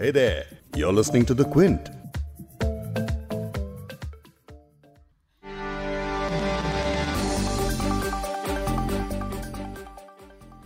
Hey 0.00 0.10
there, 0.12 0.44
you're 0.76 0.94
listening 0.94 1.26
to 1.26 1.34
The 1.34 1.44
Quint. 1.44 1.88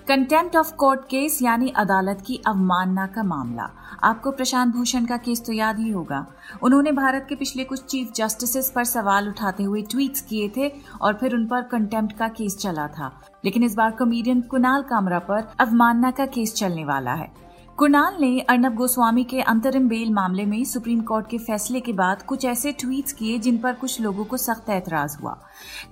Contempt 0.09 0.57
of 0.57 0.73
court 0.75 1.01
case 1.01 1.43
यानी 1.43 1.73
अदालत 1.77 2.23
की 2.27 2.41
अवमानना 2.47 3.07
का 3.07 3.23
मामला। 3.23 3.69
आपको 4.03 4.31
प्रशांत 4.31 4.75
भूषण 4.75 5.07
का 5.07 5.17
केस 5.17 5.45
तो 5.47 5.53
याद 5.53 5.79
ही 5.79 5.91
होगा। 5.91 6.27
उन्होंने 6.63 6.93
भारत 6.93 7.27
के 7.29 7.35
पिछले 7.35 7.65
कुछ 7.65 7.85
चीफ 7.85 8.13
जस्टिस 8.13 8.71
पर 8.71 8.85
सवाल 8.85 9.29
उठाते 9.29 9.63
हुए 9.63 9.83
ट्वीट्स 9.83 10.21
किए 10.21 10.49
थे 10.57 10.73
और 11.01 11.15
फिर 11.15 11.35
उन 11.35 11.47
पर 11.47 11.63
कंटेम्प्ट 11.63 12.17
का 12.17 12.29
केस 12.29 12.57
चला 12.57 12.89
था। 12.89 13.13
लेकिन 13.45 13.63
इस 13.63 13.75
बार 13.75 13.91
कॉमेडियन 13.91 14.41
कुणाल 14.41 14.83
कामरा 14.83 15.19
पर 15.19 15.49
अवमानना 15.61 16.11
का 16.11 16.27
केस 16.27 16.55
चलने 16.55 16.85
वाला 16.85 17.15
है। 17.15 17.44
कुणाल 17.79 18.15
ने 18.21 18.41
अर्नब 18.41 18.75
गोस्वामी 18.75 19.25
के 19.25 19.41
अंतरिम 19.41 19.89
बेल 19.89 20.13
मामले 20.13 20.45
में 20.45 20.65
सुप्रीम 20.65 21.01
कोर्ट 21.01 21.27
के 21.29 21.39
फैसले 21.39 21.81
के 21.81 21.93
बाद 21.93 22.23
कुछ 22.23 22.45
ऐसे 22.45 22.73
ट्वीट्स 22.73 23.13
किए 23.13 23.39
जिन 23.39 23.59
पर 23.59 23.73
कुछ 23.73 24.01
लोगों 24.01 24.25
को 24.25 24.37
सख्त 24.37 24.71
ऐतराज 24.71 25.17
हुआ। 25.23 25.39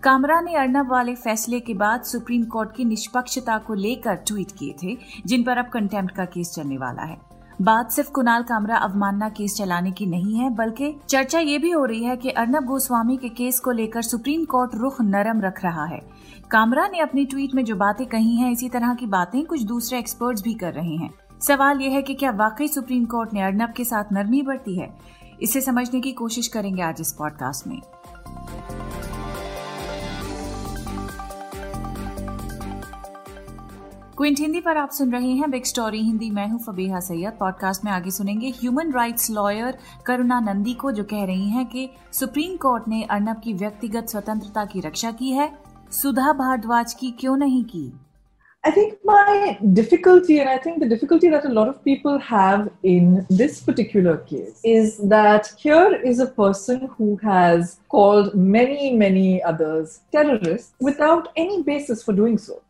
कामरा 0.03 0.41
ने 0.41 0.55
अर्नब 0.55 0.91
वाले 0.91 1.15
फैसले 1.15 1.61
के 1.61 1.75
बाद 1.75 2.03
सुप्रीम 2.03 2.45
कोर्ट 2.45 2.77
की 2.77 2.85
निष्पक्षता 2.85 3.59
को 3.59 3.75
लेकर 3.75 4.15
ट्वीट 4.15 4.53
किए 4.59 4.75
थे, 4.83 4.99
जिन 5.27 5.43
पर 5.43 5.59
अब 5.59 5.69
कंटेम्प्ट 5.69 6.15
का 6.15 6.25
केस 6.25 6.55
चलने 6.55 6.77
वाला 6.77 7.03
है। 7.03 7.19
बात 7.63 7.91
सिर्फ़ 7.91 8.11
कुणाल 8.11 8.43
कामरा 8.43 8.77
अवमानना 8.77 9.29
केस 9.29 9.57
चलाने 9.57 9.91
की 9.91 10.07
नहीं 10.07 10.37
है, 10.37 10.51
बल्कि 10.51 10.95
चर्चा 11.09 11.39
ये 11.39 11.59
भी 11.59 11.71
हो 11.71 11.85
रही 11.85 12.05
है 12.05 12.17
कि 12.17 12.31
अर्नब 12.31 12.65
गोस्वामी 12.65 13.17
के 13.17 13.29
केस 13.29 13.61
को 13.61 13.71
लेकर 13.71 14.03
सुप्रीम 14.03 14.45
कोर्ट 14.45 14.75
रुख 14.75 15.01
नरम 15.01 15.41
रख 15.41 15.65
रहा 15.65 15.85
है। 15.85 16.01
कामरा 16.51 16.89
ने 16.89 16.99
अपनी 16.99 17.25
ट्वीट 17.25 17.55
में 17.55 17.65
जो 17.65 17.77
बातें 17.77 18.07
कही 18.07 18.37
हैं, 18.37 18.53
इसी 18.53 18.69
तरह 18.69 18.95
की 18.95 19.07
बातें 19.07 19.45
कुछ 19.45 19.63
दूसरे 19.63 19.99
एक्सपर्ट्स 19.99 20.43
भी 20.43 20.55
कर 20.55 20.73
रहे 20.73 20.97
हैं। 20.97 21.11
सवाल 21.43 21.81
यह 21.81 21.91
है 21.91 22.03
कि 22.03 22.15
क्या 22.15 22.31
वाकई 22.31 22.69
सुप्रीम 22.69 23.05
कोर्ट 23.05 23.35
ने 23.35 23.43
अर्नब 23.43 23.73
के 23.73 23.85
साथ 23.85 24.05
नरमी 24.13 24.43
बरती 24.43 24.79
है? 24.79 24.95
इसे 25.43 25.61
समझने 25.61 26.01
की 26.01 26.13
कोशिश 26.13 26.49
करेंगे 26.49 26.83
आज 26.83 26.97
इस 27.01 27.13
पॉडकास्ट 27.13 27.67
में। 27.67 27.81
क्विंट, 34.17 34.41
हिंदी 34.41 34.61
पर 34.61 34.77
आप 34.77 34.91
सुन 34.91 35.13
रहे 35.13 35.33
हैं 35.33 35.51
बिग 35.51 35.65
स्टोरी 35.65 36.03
हिंदी, 36.03 36.31
मैं 36.31 36.49
हूँ 36.49 36.59
फबीहा 36.59 37.01
सैयद। 37.01 37.33
पॉडकास्ट 37.33 37.85
में 37.85 37.93
आगे 37.93 38.11
सुनेंगे 38.11 38.51
human 38.51 38.93
rights 38.93 39.31
lawyer 39.31 39.79
Karuna 40.07 40.41
Nandi 40.41 40.75
को, 40.75 40.93
जो 40.93 41.05
कह 41.05 41.25
रही 41.25 41.49
हैं 41.49 41.67
कि 41.67 41.91
सुप्रीम 42.13 42.57
कोर्ट 42.57 42.89
ने 42.89 43.03
अर्नब 43.03 43.41
की 43.45 43.53
व्यक्तिगत 43.53 44.09
स्वतंत्रता 44.09 44.65
की 44.65 44.81
रक्षा 44.81 45.11
की 45.11 45.33
है। 45.33 45.59
सुधा 45.91 46.33
भारद्वाज 46.33 46.95
की 46.95 47.11
क्यों 47.11 47.37
नहीं 47.37 47.65
की? 47.65 47.93
I 48.64 48.72
think 48.72 49.00
my 49.06 49.58
difficulty, 49.74 50.40
and 50.40 50.50
I 50.50 50.58
think 50.58 50.80
the 50.80 50.90
difficulty 50.90 51.30
that 51.30 51.46
a 51.46 51.50
lot 51.50 51.70
of 51.70 51.84
people 51.86 52.20
have 52.20 52.70
in 52.84 53.26
this 53.30 53.62
particular 53.62 54.18
case, 54.18 54.60
is 54.64 54.98
that 55.10 55.54
here 55.58 55.96
is 56.04 56.20
a 56.20 56.28
person 56.28 56.90
who 56.98 57.18
has 57.24 57.80
called 57.88 58.36
many, 58.36 58.94
many 58.94 59.42
others 59.42 60.02
terrorists 60.12 60.74
without 60.82 61.30
any 61.38 61.64
basis 61.64 62.04
for 62.04 62.14
doing 62.14 62.38
so. 62.38 62.62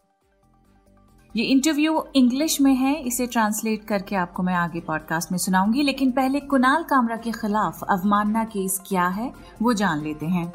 ये 1.35 1.43
interview 1.43 2.03
English 2.15 2.59
में 2.61 2.73
है 2.75 2.93
इसे 3.07 3.25
translate 3.27 3.83
करके 3.87 4.15
आपको 4.15 4.43
मैं 4.43 4.53
आगे 4.55 4.79
podcast 4.87 5.31
में 5.31 5.37
सुनाऊंगी 5.37 5.83
लेकिन 5.83 6.11
पहले 6.11 6.39
कुणाल 6.53 6.83
कामरा 6.89 7.17
के 7.25 7.31
खिलाफ 7.31 7.83
अवमानना 7.89 8.43
केस 8.53 8.79
क्या 8.87 9.07
है 9.17 9.31
वो 9.61 9.73
जान 9.81 10.03
लेते 10.03 10.25
हैं 10.25 10.51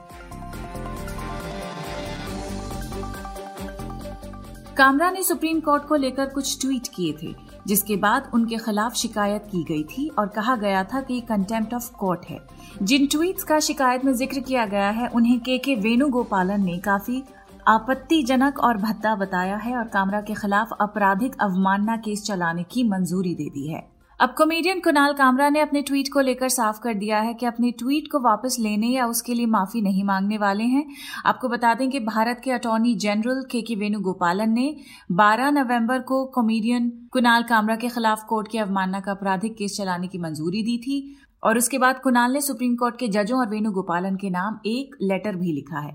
कामरा 4.77 5.09
ने 5.11 5.21
सुप्रीम 5.23 5.59
कोर्ट 5.59 5.83
को 5.83 5.95
लेकर 5.95 6.25
कुछ 6.25 6.59
ट्वीट 6.61 6.87
किए 6.95 7.13
थे, 7.21 7.33
जिसके 7.67 7.95
बाद 7.95 8.29
उनके 8.33 8.57
खिलाफ 8.57 8.95
शिकायत 8.95 9.47
की 9.51 9.63
गई 9.63 9.83
थी 9.83 10.07
और 10.09 10.27
कहा 10.27 10.55
गया 10.55 10.83
था 10.83 11.01
कि 11.01 11.19
कंटेम्प्ट 11.21 11.73
ऑफ़ 11.73 11.89
कोर्ट 11.93 12.25
है। 12.25 12.39
जिन 12.83 13.07
ट्वीट्स 13.07 13.43
का 13.43 13.59
शिकायत 13.59 14.05
में 14.05 14.13
ज़िक्र 14.13 14.39
किया 14.39 14.65
गया 14.65 14.89
है, 14.89 15.07
उन्हें 15.07 15.39
के 15.39 15.57
के 15.57 15.75
वेणुगोपालन 15.77 16.63
ने 16.65 16.77
काफ़ी 16.79 17.23
आपत्तिजनक 17.67 18.59
और 18.59 18.77
भद्दा 18.77 19.15
बताया 19.15 19.57
है 19.57 19.75
और 19.77 19.87
कामरा 19.87 20.21
के 20.21 20.33
खिलाफ 20.33 20.77
आपराधिक 20.81 21.41
अवमानना 21.41 21.97
केस 21.97 22.23
चलाने 22.23 22.63
की 22.63 22.83
मंजूरी 22.83 23.35
दे 23.35 23.49
दी 23.49 23.67
है। 23.67 23.87
अब 24.19 24.33
कॉमेडियन 24.37 24.79
कुणाल 24.79 25.13
कामरा 25.13 25.47
ने 25.49 25.59
अपने 25.59 25.81
ट्वीट 25.81 26.07
को 26.13 26.19
लेकर 26.19 26.49
साफ़ 26.49 26.79
कर 26.83 26.93
दिया 26.93 27.19
है 27.19 27.33
कि 27.33 27.45
अपने 27.45 27.71
ट्वीट 27.71 28.07
को 28.11 28.19
वापस 28.19 28.55
लेने 28.59 28.87
या 28.87 29.05
उसके 29.07 29.33
लिए 29.33 29.45
माफ़ी 29.45 29.81
नहीं 29.81 30.03
मांगने 30.03 30.37
वाले 30.37 30.63
हैं। 30.63 30.83
आपको 31.25 31.49
बता 31.49 31.73
दें 31.73 31.89
कि 31.89 31.99
भारत 31.99 32.41
के 32.43 32.51
अटॉर्नी 32.51 32.95
जनरल 32.95 33.43
के 33.51 33.61
के 33.61 33.75
वेणुगोपालन 33.75 34.53
ने 34.53 34.75
12 35.11 35.51
नवंबर 35.51 35.99
को 36.01 36.23
कॉमेडियन 36.25 36.89
कुणाल 37.11 37.43
कामरा 37.43 37.75
के 37.75 37.89
खिलाफ 37.89 38.23
कोर्ट 38.29 38.51
की 38.51 38.57
अवमानना 38.57 38.99
का 38.99 39.11
आपराधिक 39.11 39.53
केस 39.53 39.77
चलाने 39.77 40.07
की 40.07 40.17
मंजूरी 40.17 40.63
दी 40.63 40.77
थी। 40.77 40.99
और 41.43 41.57
उसके 41.57 41.77
बाद 41.77 41.99
कुणाल 41.99 42.31
ने 42.31 42.41
सुप्रीम 42.41 42.75
कोर्ट 42.75 42.95
के 42.99 43.07
जजों 43.07 43.39
और 43.39 43.49
वेणुगोपालन 43.49 44.15
के 44.15 44.29
नाम 44.29 44.59
एक 44.65 44.95
लेटर 45.01 45.35
भी 45.35 45.51
लिखा 45.53 45.79
है। 45.79 45.91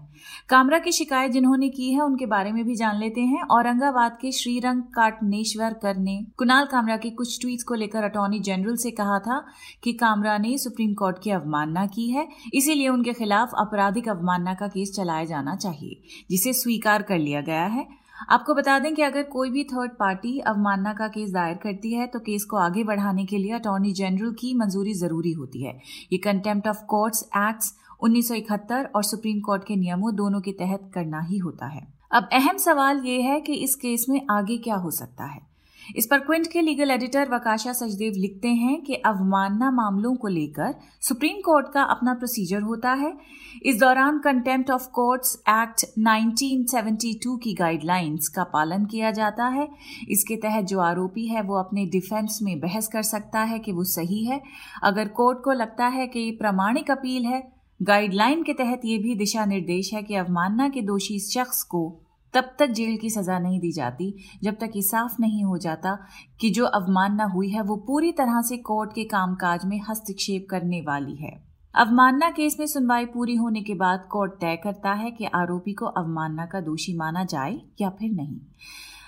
कामरा 0.48 0.78
की 0.78 0.92
शिकायत 0.92 1.32
जिन्होंने 1.32 1.69
की 1.69 1.92
है, 1.92 2.00
उनके 2.00 2.26
बारे 2.26 2.53
में 2.53 2.64
भी 2.64 2.76
जान 2.76 2.98
लेते 2.98 3.20
हैं। 3.20 3.42
औरंगाबाद 3.42 4.16
के 4.20 4.32
श्रीरंग 4.32 4.82
काटनेश्वर 4.94 5.72
कर 5.72 5.97
ने 5.97 6.19
कुणाल 6.38 6.66
कामरा 6.66 6.97
के 6.97 7.10
कुछ 7.10 7.41
ट्वीट्स 7.41 7.64
को 7.64 7.75
लेकर 7.75 8.04
अटॉर्नी 8.04 8.41
जनरल 8.41 8.76
से 8.76 8.91
कहा 8.91 9.19
था 9.19 9.44
कि 9.84 9.92
कामरा 9.92 10.36
ने 10.38 10.56
सुप्रीम 10.58 10.94
कोर्ट 10.94 11.16
की 11.22 11.30
अवमानना 11.30 11.86
की 11.86 12.09
है। 12.10 12.28
इसीलिए 12.54 12.88
उनके 12.88 13.12
खिलाफ 13.12 13.50
आपराधिक 13.59 14.09
अवमानना 14.09 14.54
का 14.54 14.69
केस 14.69 14.92
चलाया 14.97 15.24
जाना 15.24 15.56
चाहिए, 15.56 16.00
जिसे 16.30 16.53
स्वीकार 16.53 17.03
कर 17.03 17.19
लिया 17.19 17.41
गया 17.41 17.64
है। 17.66 18.02
आपको 18.31 18.55
बता 18.55 18.78
दें 18.78 18.95
कि 18.95 19.03
अगर 19.03 19.23
कोई 19.23 19.50
भी 19.50 19.65
थर्ड 19.65 19.91
पार्टी 19.91 20.39
अवमानना 20.39 20.93
का 20.93 21.09
केस 21.09 21.31
दायर 21.31 21.55
करती 21.55 21.93
है 21.95 22.06
तो 22.06 22.19
केस 22.19 22.45
को 22.45 22.56
आगे 22.56 22.84
बढ़ाने 22.84 23.25
के 23.25 23.39
लिए 23.39 23.53
अटॉर्नी 23.53 23.93
जनरल 23.93 24.33
की 24.33 24.55
मंजूरी 24.55 24.95
ज़रूरी 24.95 25.33
होती 25.33 25.62
है। 25.62 25.78
ये 26.12 26.19
कंटेम्प्ट 26.19 26.69
ऑफ़ 26.69 26.84
कोर्ट्स 26.84 27.22
एक्ट्स 27.37 27.75
1971 28.05 28.87
और 28.95 29.03
सुप्रीम 29.03 29.41
कोर्ट 29.41 29.65
के 29.65 29.77
नियमों 29.77 30.15
दोनों 30.15 30.41
के 30.41 30.53
तहत 30.53 30.91
करना 30.95 31.21
ही 31.21 31.39
होता 31.39 31.67
है। 31.67 31.87
अब 32.12 32.28
अहम 32.33 32.56
सवाल 32.56 33.03
ये 33.06 33.21
है 33.21 33.41
कि 33.41 33.55
इस 33.55 33.75
केस 33.75 34.06
में 34.09 34.21
आगे 34.31 34.59
क्या 34.59 34.75
हो 34.75 34.91
सकता 34.91 35.25
है। 35.25 35.52
इस 35.97 36.06
पर 36.06 36.19
क्विंट 36.19 36.47
के 36.47 36.60
लीगल 36.60 36.91
एडिटर 36.91 37.28
वकाशा 37.34 37.72
सचदेव 37.72 38.12
लिखते 38.16 38.48
हैं 38.48 38.82
कि 38.82 38.94
अवमानना 38.94 39.70
मामलों 39.70 40.15
को 40.15 40.28
लेकर 40.28 40.75
सुप्रीम 41.00 41.41
कोर्ट 41.41 41.72
का 41.72 41.82
अपना 41.82 42.15
प्रोसीजर 42.15 42.62
होता 42.62 42.93
है। 42.93 43.19
इस 43.62 43.81
दौरान 43.81 44.19
कंटेम्प्ट 44.19 44.71
ऑफ़ 44.71 44.88
कोर्ट्स 44.88 45.42
एक्ट 45.48 45.84
1972 45.98 47.38
की 47.42 47.54
गाइडलाइंस 47.54 48.28
का 48.28 48.44
पालन 48.44 48.84
किया 48.84 49.10
जाता 49.10 49.47
है। 49.47 49.69
इसके 50.09 50.37
तहत 50.37 50.65
जो 50.65 50.81
आरोपी 50.81 51.26
है, 51.26 51.42
वो 51.42 51.54
अपने 51.54 51.87
डिफेंस 51.87 52.38
में 52.42 52.60
बहस 52.60 52.88
कर 52.88 53.03
सकता 53.03 53.41
है 53.41 53.59
कि 53.59 53.72
वो 53.72 53.84
सही 53.84 54.25
है। 54.25 54.42
अगर 54.82 55.09
कोर्ट 55.09 55.38
को 55.44 55.53
लगता 55.53 55.87
है 55.87 56.06
कि 56.06 56.21
ये 56.21 56.31
प्रमाणिक 56.31 56.91
अपील 56.91 57.25
है 57.25 57.53
गाइडलाइन 57.82 58.42
के 58.42 58.53
तहत 58.53 58.81
ये 58.84 58.98
भी 58.98 59.15
दिशा 59.15 59.44
निर्देश 59.44 59.94
है 59.94 60.03
कि 60.03 60.15
अवमानना 60.15 60.69
के 60.69 60.82
दोषी 60.82 61.19
शख्स 61.19 61.62
को 61.62 62.02
तब 62.34 62.54
तक 62.59 62.66
जेल 62.66 62.97
की 62.97 63.10
सजा 63.10 63.38
नहीं 63.38 63.60
दी 63.60 63.72
जाती, 63.72 64.15
जब 64.43 64.56
तक 64.56 64.72
ये 64.76 64.82
साफ़ 64.82 65.16
नहीं 65.20 65.44
हो 65.44 65.59
जाता 65.59 65.98
कि 66.41 66.50
जो 66.50 66.65
अवमानना 66.65 67.25
हुई 67.25 67.48
है, 67.48 67.62
वो 67.62 67.76
पूरी 67.76 68.12
तरह 68.12 68.41
से 68.43 68.56
कोर्ट 68.56 68.93
के 68.94 69.04
कामकाज 69.04 69.65
में 69.65 69.81
हस्तक्षेप 69.91 70.47
करने 70.50 70.81
वाली 70.81 71.16
है। 71.16 71.53
अवमानना 71.75 72.31
केस 72.31 72.59
में 72.60 72.66
सुनवाई 72.66 73.04
पूरी 73.06 73.34
होने 73.37 73.60
के 73.62 73.75
बाद 73.75 74.06
कोर्ट 74.10 74.32
तय 74.32 74.56
करता 74.56 74.92
है 74.92 75.10
कि 75.10 75.25
आरोपी 75.25 75.72
को 75.72 75.87
अवमानना 75.87 76.47
का 76.47 76.60
दोषी 76.60 76.97
माना 76.97 77.25
जाए 77.25 77.60
या 77.81 77.91
फिर 77.91 78.12
नहीं। 78.12 78.41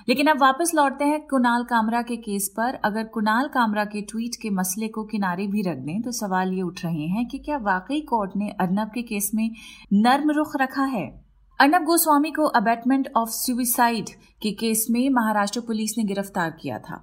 लेकिन 0.08 0.26
अब 0.26 0.40
वापस 0.40 0.72
लौटते 0.74 1.04
हैं 1.04 1.20
कुणाल 1.26 1.64
कामरा 1.64 2.02
के 2.02 2.16
केस 2.16 2.48
पर। 2.48 2.74
अगर 2.74 3.04
कुणाल 3.04 3.48
कामरा 3.48 3.84
के 3.84 4.02
ट्वीट 4.02 4.36
के 4.42 4.50
मसले 4.50 4.88
को 4.88 5.04
किनारे 5.04 5.46
भी 5.46 5.62
रख 5.62 5.76
दें 5.76 6.02
तो 6.02 6.12
सवाल 6.12 6.52
ये 6.52 6.62
उठ 6.62 6.84
रहे 6.84 7.06
हैं 7.06 7.26
कि 7.26 7.38
क्या 7.38 7.56
वाकई 7.56 8.00
कोर्ट 8.00 8.36
ने 8.36 8.48
अर्नब 8.50 8.90
के 8.94 9.02
केस 9.02 9.30
में 9.34 9.50
नर्म 9.92 10.30
रुख 10.30 10.56
रखा 10.56 10.84
है? 10.84 11.23
अर्नब 11.60 11.82
गोस्वामी 11.82 12.31
को 12.31 12.44
अबेटमेंट 12.44 13.09
ऑफ़ 13.16 13.28
सुसाइड 13.31 14.09
के 14.42 14.50
केस 14.53 14.87
में 14.91 15.10
महाराष्ट्र 15.10 15.60
पुलिस 15.60 15.98
ने 15.98 16.04
गिरफ़्तार 16.04 16.50
किया 16.50 16.78
था। 16.78 17.03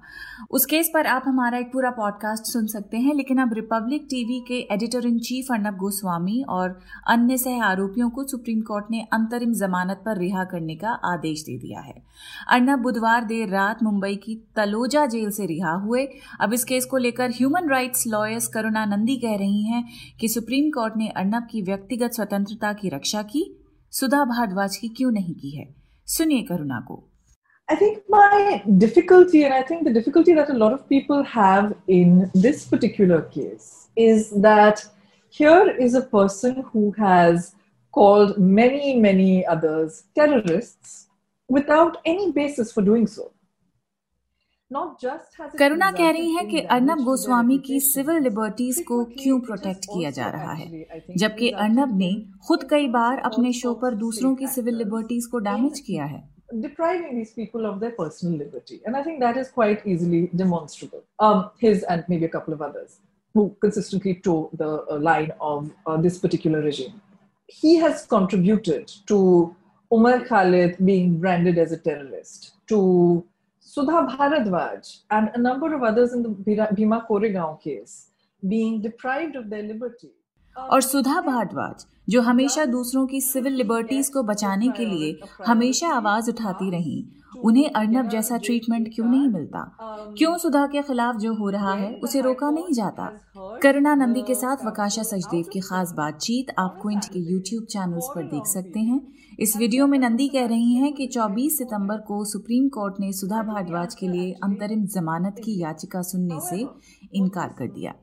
उस 0.50 0.66
केस 0.66 0.90
पर 0.94 1.06
आप 1.06 1.22
हमारा 1.26 1.58
एक 1.58 1.72
पूरा 1.72 1.90
पॉडकास्ट 1.90 2.44
सुन 2.44 2.66
सकते 2.66 2.96
हैं, 2.96 3.14
लेकिन 3.14 3.38
अब 3.38 3.52
रिपब्लिक 3.52 4.02
टीवी 4.02 4.40
के 4.48 4.74
editor 4.74 5.06
in 5.06 5.18
chief 5.18 5.46
Arnab 5.52 5.76
Goswami 5.76 6.44
और 6.48 6.80
अन्य 7.06 7.38
सह 7.38 7.62
आरोपियों 7.64 8.10
को 8.10 8.24
सुप्रीम 8.24 8.60
कोर्ट 8.60 8.84
ने 8.90 9.00
अंतरिम 9.12 9.52
जमानत 9.52 10.02
पर 10.06 10.18
रिहा 10.18 10.44
करने 10.44 10.76
का 10.76 10.88
आदेश 10.88 11.42
दे 11.42 11.58
दिया 11.58 11.80
है। 11.80 12.02
अर्नब 12.48 12.78
बुधवार 12.78 13.24
देर 13.24 13.48
रात 13.48 13.82
मुंबई 13.82 14.14
की 14.16 14.34
तलोजा 14.56 15.06
जेल 15.06 15.30
से 15.30 15.46
रिहा 15.46 15.72
हुए। 15.72 16.08
अब 16.40 16.52
इस 16.52 16.64
केस 16.64 16.84
को 16.84 16.96
लेकर 16.96 17.30
human 17.30 17.68
rights 17.68 18.06
lawyers 18.06 18.46
Karuna 18.46 18.84
Nandi 18.84 19.16
कह 19.16 19.36
रही 19.36 19.62
हैं 19.62 19.88
कि 20.20 20.28
सुप्रीम 20.28 20.70
कोर्ट 20.70 20.96
ने 20.96 21.08
अर्नब 21.08 21.48
की 21.50 21.62
व्यक्तिगत 21.62 22.12
स्वतंत्रता 22.12 22.72
की 22.72 22.88
रक्षा 22.88 23.22
की 23.22 23.58
सुधा 23.92 24.24
भारद्वाज 24.24 24.76
की 24.76 24.88
क्यों 24.88 25.10
नहीं 25.12 25.34
की 25.34 25.50
है 25.50 25.66
सुनिए 26.16 26.42
करुणा 26.42 26.80
को 26.90 27.02
I 27.68 27.74
think 27.76 28.00
my 28.08 28.62
difficulty, 28.78 29.44
and 29.44 29.54
I 29.54 29.62
think 29.62 29.84
the 29.84 29.92
difficulty 29.92 30.34
that 30.34 30.50
a 30.50 30.56
lot 30.62 30.72
of 30.72 30.88
people 30.88 31.22
have 31.22 31.74
in 31.88 32.30
this 32.34 32.64
particular 32.66 33.22
case, 33.34 33.88
is 33.96 34.30
that 34.46 34.84
here 35.28 35.70
is 35.86 35.94
a 35.94 36.02
person 36.02 36.64
who 36.72 36.90
has 36.98 37.54
called 37.92 38.36
many, 38.38 38.96
many 38.96 39.46
others 39.46 40.04
terrorists 40.14 41.08
without 41.48 41.98
any 42.04 42.30
basis 42.32 42.72
for 42.72 42.82
doing 42.82 43.06
so. 43.06 43.30
करुणा 45.58 45.90
कह 45.92 46.10
रही 46.10 46.34
है 46.34 46.44
कि 46.46 46.60
अर्नब 46.76 47.02
गोस्वामी 47.04 47.58
की 47.66 47.78
civil 47.80 48.22
liberties 48.22 48.82
को 48.88 49.04
क्यों 49.18 49.38
protect 49.40 49.84
किया 49.84 50.10
जा 50.10 50.28
रहा 50.30 50.52
है 50.52 50.84
जबकि 51.18 51.50
अर्नब 51.64 51.96
ने 51.98 52.12
खुद 52.48 52.66
कई 52.70 52.88
बार 52.88 53.18
अपने 53.30 53.52
शो 53.52 53.74
पर 53.82 53.94
दूसरों 54.04 54.34
की 54.36 54.46
सिविल 54.48 54.76
लिबर्टीज 54.78 55.26
को 55.26 55.38
डैमेज 55.48 55.80
किया 55.86 56.04
है 56.04 56.20
depriving 56.54 57.12
these 57.16 57.30
people 57.32 57.66
of 57.66 57.76
their 57.80 57.92
personal 57.92 58.38
liberty. 58.38 58.80
And 58.86 58.96
I 58.96 59.02
think 59.02 59.20
that 59.20 59.36
is 59.36 59.48
quite 59.48 59.86
easily 59.86 60.18
demonstrable. 60.40 61.02
Um, 61.18 61.50
his 61.58 61.84
and 61.84 62.04
maybe 62.08 62.26
a 62.26 62.28
couple 62.28 62.52
of 62.54 62.60
others 62.60 62.98
who 63.34 63.56
consistently 63.60 64.14
toe 64.16 64.50
the 64.52 64.68
uh, 64.68 64.98
line 64.98 65.32
of 65.40 65.70
uh, 65.86 65.96
this 65.96 66.18
particular 66.18 66.60
regime. 66.60 67.00
He 67.46 67.76
has 67.76 68.04
contributed 68.06 68.92
to 69.06 69.56
Umar 69.90 70.24
Khalid 70.24 70.76
being 70.84 71.18
branded 71.18 71.58
as 71.58 71.72
a 71.72 71.78
terrorist, 71.78 72.52
to 72.68 73.24
Sudha 73.76 74.00
Bharadwaj 74.06 74.88
and 75.10 75.28
a 75.34 75.40
number 75.42 75.68
of 75.74 75.82
others 75.82 76.12
in 76.12 76.22
the 76.22 76.66
Bhima 76.74 77.06
Koregaon 77.10 77.54
case 77.60 77.92
being 78.48 78.82
deprived 78.82 79.36
of 79.36 79.46
their 79.50 79.62
liberty. 79.62 80.08
और 80.70 80.80
सुधा 80.80 81.20
भारद्वाज, 81.20 81.86
जो 82.08 82.22
हमेशा 82.22 82.64
दूसरों 82.64 83.06
की 83.06 83.20
civil 83.20 83.52
liberties 83.52 84.08
को 84.08 84.22
बचाने 84.22 84.68
के 84.68 84.84
लिए 84.84 85.20
हमेशा 85.46 85.88
आवाज़ 85.88 86.30
उठाती 86.30 86.70
रही, 86.70 87.08
उन्हें 87.44 87.70
अर्नब 87.70 88.08
जैसा 88.08 88.36
ट्रीटमेंट 88.36 88.94
क्यों 88.94 89.06
नहीं 89.06 89.28
मिलता? 89.28 89.76
क्यों 90.18 90.36
सुधा 90.38 90.66
के 90.66 90.82
खिलाफ 90.82 91.16
जो 91.16 91.34
हो 91.34 91.48
रहा 91.50 91.74
है, 91.74 92.00
उसे 92.04 92.20
रोका 92.20 92.50
नहीं 92.50 92.72
जाता? 92.72 93.20
करुणा 93.62 93.94
नंदी 93.94 94.22
के 94.22 94.34
साथ 94.34 94.56
वकाशा 94.66 95.02
सचदेव 95.02 95.44
की 95.52 95.60
खास 95.60 95.92
बातचीत 95.92 96.46
आप 96.58 96.78
क्विंट 96.82 97.04
के 97.04 97.32
यूट्यूब 97.32 97.64
चैनल्स 97.64 98.08
पर 98.14 98.22
देख 98.22 98.42
सकते 98.46 98.80
हैं। 98.80 99.12
इस 99.42 99.56
वीडियो 99.56 99.86
में 99.86 99.98
नंदी 99.98 100.28
कह 100.28 100.46
रही 100.46 100.74
हैं 100.74 100.92
कि 100.92 101.06
24 101.06 101.58
सितंबर 101.58 101.96
को 101.96 102.24
सुप्रीम 102.24 102.68
कोर्ट 102.68 102.94
ने 103.00 103.12
सुधा 103.12 103.42
भारद्वाज 103.42 103.94
के 103.94 104.08
लिए 104.08 104.32
अंतरिम 104.32 104.86
जमानत 104.86 105.36
की 105.44 105.62
याचिका 105.62 106.02
सुनने 106.02 106.40
से 106.40 106.68
इनकार 107.14 107.54
कर 107.58 107.66
दिया। 107.66 107.94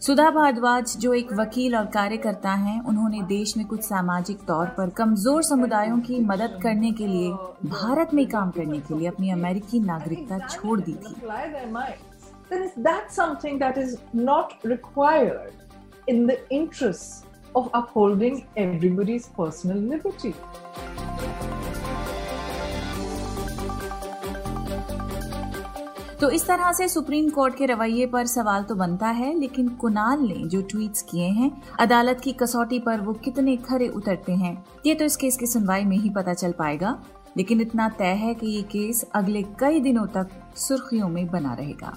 सुधा 0.00 0.30
भारद्वाज 0.30 0.96
जो 0.96 1.14
एक 1.14 1.32
वकील 1.32 1.76
और 1.76 1.86
कार्यकर्ता 1.86 2.50
हैं, 2.50 2.80
उन्होंने 2.84 3.22
देश 3.22 3.56
में 3.56 3.66
कुछ 3.66 3.82
सामाजिक 3.82 4.38
तौर 4.38 4.66
पर 4.66 4.90
कमज़ोर 4.90 5.42
समुदायों 5.42 6.00
की 6.00 6.20
मदद 6.20 6.58
करने 6.62 6.92
के 6.92 7.06
लिए, 7.06 7.30
भारत 7.66 8.14
में 8.14 8.26
काम 8.26 8.50
करने 8.50 8.78
के 8.78 8.98
लिए 8.98 9.08
अपनी 9.08 9.30
अमेरिकी 9.30 9.80
नागरिकता 9.80 10.38
छोड़ 10.38 10.80
दी 10.80 10.94
थी। 10.94 11.14
Then 16.80 17.25
of 17.56 17.68
upholding 17.74 18.44
everybody's 18.58 19.28
personal 19.38 19.82
liberty. 19.92 20.32
तो 26.20 26.28
इस 26.30 26.46
तरह 26.46 26.70
से 26.72 26.88
सुप्रीम 26.88 27.28
कोर्ट 27.30 27.56
के 27.56 27.66
रवैये 27.66 28.06
पर 28.06 28.26
सवाल 28.26 28.62
तो 28.62 28.74
बनता 28.74 29.08
है, 29.08 29.32
लेकिन 29.38 29.68
कुणाल 29.80 30.20
ने 30.20 30.34
जो 30.46 30.60
ट्वीट्स 30.62 31.02
किए 31.02 31.28
हैं, 31.30 31.50
अदालत 31.80 32.20
की 32.20 32.32
कसौटी 32.32 32.78
पर 32.78 33.00
वो 33.00 33.12
कितने 33.24 33.56
खरे 33.66 33.88
उतरते 33.88 34.32
हैं, 34.34 34.56
ये 34.86 34.94
तो 34.94 35.04
इस 35.04 35.16
केस 35.16 35.36
की 35.36 35.46
सुनवाई 35.46 35.84
में 35.84 35.96
ही 35.96 36.10
पता 36.10 36.34
चल 36.34 36.52
पाएगा 36.52 36.98
लेकिन 37.36 37.60
इतना 37.60 37.88
तय 37.98 38.14
है 38.16 38.34
कि 38.34 38.46
ये 38.46 38.62
केस 38.62 39.04
अगले 39.14 39.42
कई 39.60 39.80
दिनों 39.80 40.06
तक 40.06 40.28
सुर्खियों 40.56 41.08
में 41.08 41.26
बना 41.26 41.54
रहेगा 41.54 41.96